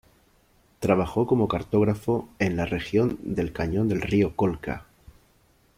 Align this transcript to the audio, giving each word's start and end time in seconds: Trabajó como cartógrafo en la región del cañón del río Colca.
Trabajó 0.79 1.27
como 1.27 1.47
cartógrafo 1.47 2.27
en 2.39 2.55
la 2.57 2.65
región 2.65 3.19
del 3.21 3.53
cañón 3.53 3.87
del 3.87 4.01
río 4.01 4.35
Colca. 4.35 4.87